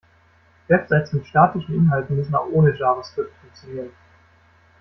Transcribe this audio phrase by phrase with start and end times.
[0.67, 3.91] Websites mit statischen Inhalten müssen auch ohne Javascript funktionieren.